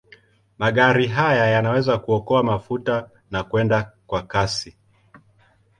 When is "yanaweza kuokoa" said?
1.47-2.43